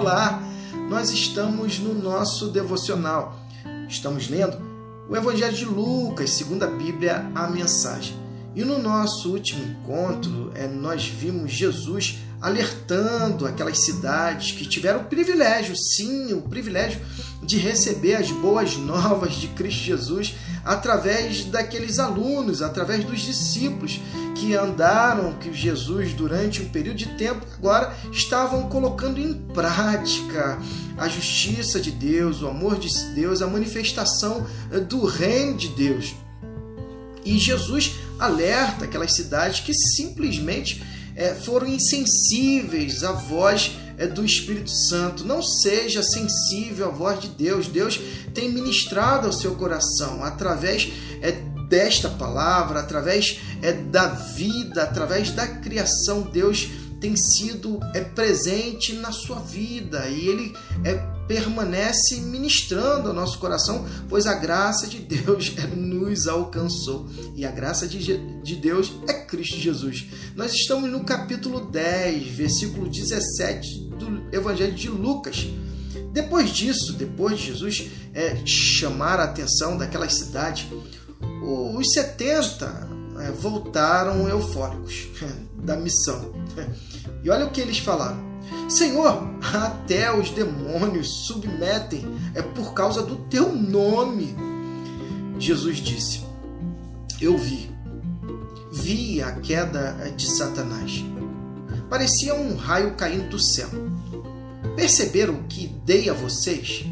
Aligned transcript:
Olá, 0.00 0.42
nós 0.88 1.10
estamos 1.10 1.78
no 1.78 1.92
nosso 1.92 2.48
devocional. 2.48 3.38
Estamos 3.86 4.30
lendo 4.30 4.56
o 5.10 5.14
Evangelho 5.14 5.54
de 5.54 5.66
Lucas, 5.66 6.30
segundo 6.30 6.62
a 6.62 6.68
Bíblia, 6.68 7.30
a 7.34 7.46
mensagem. 7.48 8.16
E 8.56 8.64
no 8.64 8.78
nosso 8.78 9.30
último 9.30 9.62
encontro, 9.62 10.52
é, 10.54 10.66
nós 10.66 11.04
vimos 11.04 11.52
Jesus 11.52 12.20
alertando 12.40 13.46
aquelas 13.46 13.76
cidades 13.80 14.52
que 14.52 14.64
tiveram 14.64 15.00
o 15.00 15.04
privilégio, 15.04 15.76
sim, 15.76 16.32
o 16.32 16.40
privilégio 16.40 16.98
de 17.42 17.58
receber 17.58 18.14
as 18.14 18.30
boas 18.30 18.78
novas 18.78 19.34
de 19.34 19.48
Cristo 19.48 19.82
Jesus 19.82 20.34
através 20.64 21.44
daqueles 21.44 21.98
alunos, 21.98 22.62
através 22.62 23.04
dos 23.04 23.20
discípulos 23.20 24.00
que 24.34 24.54
andaram 24.54 25.34
com 25.34 25.52
Jesus 25.52 26.12
durante 26.14 26.62
um 26.62 26.68
período 26.68 26.96
de 26.96 27.06
tempo, 27.16 27.46
agora 27.58 27.94
estavam 28.12 28.68
colocando 28.68 29.20
em 29.20 29.34
prática 29.34 30.58
a 30.96 31.08
justiça 31.08 31.80
de 31.80 31.90
Deus, 31.90 32.42
o 32.42 32.48
amor 32.48 32.78
de 32.78 32.88
Deus, 33.14 33.42
a 33.42 33.46
manifestação 33.46 34.46
do 34.88 35.04
reino 35.04 35.56
de 35.56 35.68
Deus. 35.68 36.14
E 37.24 37.38
Jesus 37.38 37.96
alerta 38.18 38.84
aquelas 38.84 39.14
cidades 39.14 39.60
que 39.60 39.74
simplesmente 39.74 40.82
é, 41.14 41.34
foram 41.34 41.66
insensíveis 41.66 43.04
à 43.04 43.12
voz 43.12 43.72
é, 44.00 44.06
do 44.06 44.24
Espírito 44.24 44.70
Santo. 44.70 45.24
Não 45.24 45.42
seja 45.42 46.02
sensível 46.02 46.88
à 46.88 46.90
voz 46.90 47.20
de 47.20 47.28
Deus. 47.28 47.68
Deus 47.68 48.00
tem 48.34 48.50
ministrado 48.50 49.26
ao 49.26 49.32
seu 49.32 49.54
coração 49.54 50.24
através 50.24 50.90
é, 51.20 51.32
desta 51.68 52.08
palavra, 52.08 52.80
através 52.80 53.38
é, 53.62 53.72
da 53.72 54.08
vida, 54.08 54.82
através 54.82 55.30
da 55.30 55.46
criação. 55.46 56.22
Deus 56.22 56.68
tem 56.98 57.14
sido 57.14 57.78
é, 57.94 58.00
presente 58.00 58.94
na 58.94 59.12
sua 59.12 59.38
vida 59.38 60.08
e 60.08 60.26
Ele 60.26 60.56
é 60.82 61.20
permanece 61.28 62.16
ministrando 62.22 63.08
ao 63.08 63.14
nosso 63.14 63.38
coração, 63.38 63.86
pois 64.08 64.26
a 64.26 64.34
graça 64.34 64.88
de 64.88 64.98
Deus 64.98 65.54
nos 65.76 66.26
alcançou. 66.26 67.06
E 67.36 67.46
a 67.46 67.52
graça 67.52 67.86
de, 67.86 68.18
de 68.42 68.56
Deus 68.56 68.92
é 69.06 69.12
Cristo 69.12 69.56
Jesus. 69.56 70.06
Nós 70.34 70.52
estamos 70.52 70.90
no 70.90 71.04
capítulo 71.04 71.60
10, 71.60 72.26
versículo 72.26 72.88
17 72.88 73.89
do 74.06 74.34
Evangelho 74.34 74.74
de 74.74 74.88
Lucas. 74.88 75.46
Depois 76.12 76.50
disso, 76.50 76.94
depois 76.94 77.38
de 77.38 77.46
Jesus 77.46 77.90
é, 78.12 78.36
chamar 78.44 79.20
a 79.20 79.24
atenção 79.24 79.76
daquela 79.76 80.08
cidade, 80.08 80.68
os 81.42 81.92
70 81.92 82.88
é, 83.20 83.30
voltaram 83.30 84.28
eufóricos 84.28 85.08
da 85.62 85.76
missão. 85.76 86.32
E 87.22 87.30
olha 87.30 87.46
o 87.46 87.50
que 87.50 87.60
eles 87.60 87.78
falaram. 87.78 88.30
Senhor, 88.68 89.22
até 89.54 90.16
os 90.16 90.30
demônios 90.30 91.26
submetem 91.26 92.04
é 92.34 92.42
por 92.42 92.72
causa 92.72 93.02
do 93.02 93.16
teu 93.28 93.54
nome. 93.54 94.34
Jesus 95.38 95.78
disse: 95.78 96.24
Eu 97.20 97.36
vi, 97.36 97.70
vi 98.72 99.22
a 99.22 99.32
queda 99.32 100.12
de 100.16 100.26
Satanás. 100.26 101.04
Parecia 101.90 102.36
um 102.36 102.54
raio 102.54 102.94
caindo 102.94 103.30
do 103.30 103.38
céu. 103.40 103.68
Perceberam 104.76 105.34
o 105.34 105.42
que 105.48 105.66
dei 105.84 106.08
a 106.08 106.14
vocês? 106.14 106.84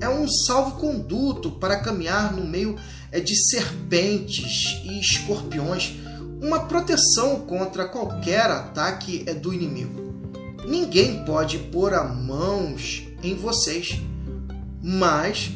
É 0.00 0.08
um 0.08 0.28
salvo-conduto 0.28 1.52
para 1.52 1.78
caminhar 1.78 2.32
no 2.34 2.44
meio 2.44 2.76
é, 3.12 3.20
de 3.20 3.36
serpentes 3.36 4.82
e 4.82 4.98
escorpiões, 4.98 5.94
uma 6.42 6.64
proteção 6.66 7.42
contra 7.46 7.86
qualquer 7.86 8.50
ataque 8.50 9.22
é, 9.28 9.32
do 9.32 9.54
inimigo. 9.54 10.12
Ninguém 10.66 11.24
pode 11.24 11.58
pôr 11.58 11.94
a 11.94 12.02
mãos 12.02 13.06
em 13.22 13.36
vocês, 13.36 14.00
mas 14.82 15.52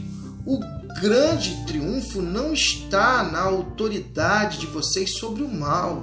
o 0.47 0.61
grande 1.01 1.67
triunfo 1.67 2.23
não 2.23 2.55
está 2.55 3.25
na 3.25 3.41
autoridade 3.41 4.59
de 4.59 4.67
vocês 4.67 5.19
sobre 5.19 5.43
o 5.43 5.53
mal, 5.53 6.03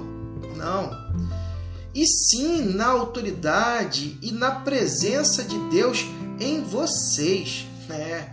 não. 0.54 0.90
E 1.94 2.06
sim 2.06 2.62
na 2.74 2.86
autoridade 2.86 4.18
e 4.20 4.32
na 4.32 4.50
presença 4.50 5.44
de 5.44 5.58
Deus 5.70 6.04
em 6.40 6.62
vocês. 6.62 7.66
É. 7.88 8.28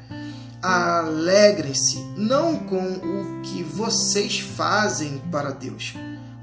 Alegrem-se 0.62 2.00
não 2.18 2.56
com 2.56 2.94
o 2.94 3.42
que 3.42 3.64
vocês 3.64 4.40
fazem 4.40 5.18
para 5.32 5.52
Deus, 5.52 5.94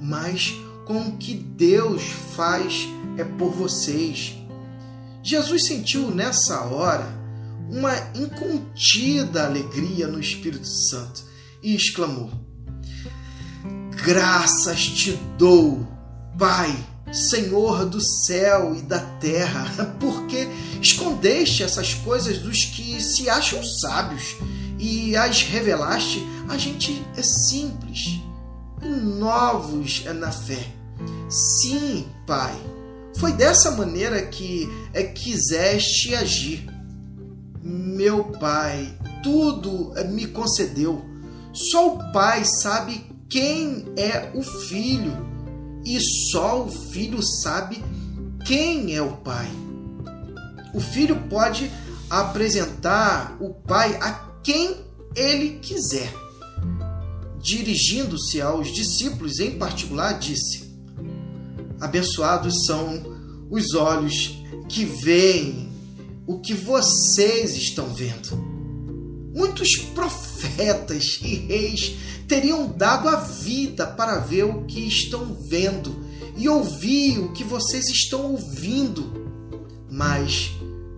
mas 0.01 0.55
com 0.85 1.01
o 1.03 1.17
que 1.17 1.35
Deus 1.35 2.03
faz 2.37 2.89
é 3.17 3.25
por 3.25 3.51
vocês. 3.51 4.37
Jesus 5.23 5.67
sentiu 5.67 6.11
nessa 6.11 6.63
hora 6.63 7.07
uma 7.71 7.95
incontida 8.15 9.45
alegria 9.45 10.07
no 10.07 10.19
Espírito 10.19 10.67
Santo 10.67 11.23
e 11.63 11.75
exclamou: 11.75 12.31
Graças 14.05 14.87
te 14.87 15.13
dou, 15.37 15.87
Pai, 16.39 16.75
Senhor 17.13 17.87
do 17.87 18.01
céu 18.01 18.75
e 18.75 18.83
da 18.83 19.01
terra, 19.01 19.85
porque 19.99 20.49
escondeste 20.81 21.63
essas 21.63 21.95
coisas 21.95 22.39
dos 22.39 22.65
que 22.65 23.03
se 23.03 23.29
acham 23.29 23.63
sábios 23.63 24.37
e 24.79 25.17
as 25.17 25.43
revelaste 25.43 26.25
a 26.49 26.57
gente 26.57 27.05
é 27.17 27.23
simples, 27.23 28.21
novos 28.83 30.05
na 30.05 30.31
fé. 30.31 30.67
Sim, 31.29 32.07
Pai, 32.27 32.57
foi 33.19 33.33
dessa 33.33 33.73
maneira 33.73 34.23
que 34.23 34.69
é, 34.95 35.03
quiseste 35.03 36.15
agir. 36.15 36.67
Meu 37.63 38.25
Pai, 38.25 38.97
tudo 39.23 39.93
é, 39.97 40.05
me 40.05 40.27
concedeu. 40.29 41.05
Só 41.53 41.95
o 41.95 42.13
Pai 42.13 42.45
sabe 42.45 43.05
quem 43.29 43.85
é 43.97 44.31
o 44.35 44.43
Filho, 44.43 45.13
e 45.85 46.01
só 46.01 46.65
o 46.65 46.71
Filho 46.71 47.23
sabe 47.23 47.83
quem 48.45 48.95
é 48.95 49.03
o 49.03 49.17
Pai. 49.19 49.49
O 50.75 50.81
Filho 50.81 51.17
pode 51.29 51.71
apresentar 52.11 53.37
o 53.41 53.55
Pai 53.55 53.97
a 53.97 54.13
quem 54.43 54.77
ele 55.15 55.59
quiser. 55.59 56.13
Dirigindo-se 57.41 58.41
aos 58.41 58.73
discípulos 58.73 59.39
em 59.39 59.59
particular, 59.59 60.19
disse: 60.19 60.69
Abençoados 61.81 62.67
são 62.67 63.47
os 63.51 63.75
olhos 63.75 64.43
que 64.69 64.85
veem 64.85 65.69
o 66.27 66.41
que 66.41 66.53
vocês 66.53 67.57
estão 67.57 67.87
vendo. 67.95 68.58
Muitos 69.39 69.77
profetas 69.95 71.21
e 71.23 71.37
reis 71.37 71.95
teriam 72.27 72.69
dado 72.77 73.09
a 73.09 73.15
vida 73.15 73.87
para 73.87 74.19
ver 74.19 74.43
o 74.43 74.65
que 74.65 74.81
estão 74.81 75.33
vendo 75.49 76.05
e 76.37 76.49
ouvir 76.49 77.21
o 77.21 77.33
que 77.33 77.45
vocês 77.45 77.89
estão 77.89 78.33
ouvindo, 78.33 79.31
mas 79.89 80.51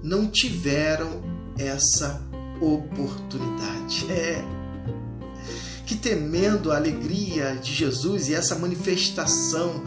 não 0.03 0.27
tiveram 0.27 1.23
essa 1.59 2.27
oportunidade. 2.63 4.07
É. 4.09 4.43
Que 5.85 5.97
temendo 5.97 6.73
a 6.73 6.77
alegria 6.77 7.57
de 7.57 7.75
Jesus 7.75 8.29
e 8.29 8.35
essa 8.35 8.55
manifestação 8.57 9.83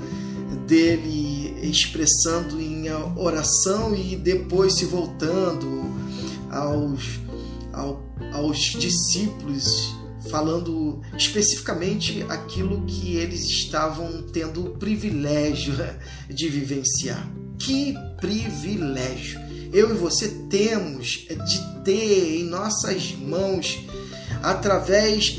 dele 0.67 1.57
expressando 1.63 2.59
em 2.61 2.91
oração 3.15 3.95
e 3.95 4.15
depois 4.15 4.73
se 4.73 4.85
voltando 4.85 5.83
aos, 6.51 7.19
aos 7.73 8.57
discípulos, 8.57 9.95
falando 10.29 11.01
especificamente 11.17 12.23
aquilo 12.29 12.85
que 12.85 13.15
eles 13.15 13.43
estavam 13.43 14.23
tendo 14.31 14.65
o 14.65 14.77
privilégio 14.77 15.73
de 16.29 16.47
vivenciar. 16.47 17.27
Que 17.57 17.93
privilégio! 18.19 19.41
Eu 19.73 19.89
e 19.89 19.97
você 19.97 20.29
temos 20.49 21.25
de 21.27 21.83
ter 21.83 22.39
em 22.39 22.43
nossas 22.43 23.13
mãos, 23.13 23.79
através 24.43 25.35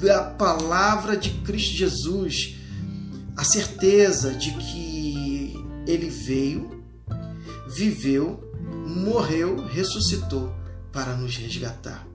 da 0.00 0.22
palavra 0.22 1.16
de 1.16 1.30
Cristo 1.42 1.74
Jesus, 1.74 2.56
a 3.36 3.44
certeza 3.44 4.32
de 4.32 4.50
que 4.52 5.54
ele 5.86 6.08
veio, 6.08 6.82
viveu, 7.68 8.40
morreu, 8.86 9.66
ressuscitou 9.66 10.54
para 10.96 11.14
nos 11.14 11.36
resgatar. 11.36 12.06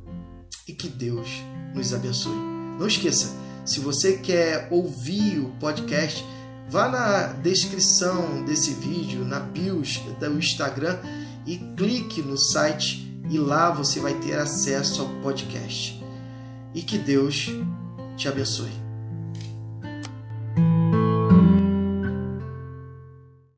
E 0.68 0.74
que 0.74 0.88
Deus 0.88 1.30
nos 1.76 1.94
abençoe. 1.94 2.36
Não 2.80 2.88
esqueça, 2.88 3.36
se 3.64 3.80
você 3.80 4.14
quer 4.14 4.70
ouvir 4.72 5.38
o 5.38 5.50
podcast, 5.60 6.26
vá 6.68 6.90
na 6.90 7.28
descrição 7.28 8.44
desse 8.44 8.74
vídeo, 8.74 9.24
na 9.24 9.40
bios 9.40 10.02
do 10.20 10.40
Instagram 10.40 10.98
e 11.46 11.58
clique 11.78 12.24
no 12.24 12.36
site 12.36 13.08
e 13.30 13.38
lá 13.38 13.70
você 13.70 14.00
vai 14.00 14.16
ter 14.16 14.34
acesso 14.40 15.04
ao 15.04 15.10
podcast. 15.22 16.04
E 16.74 16.82
que 16.82 16.98
Deus 16.98 17.52
te 18.18 18.28
abençoe. 18.28 18.91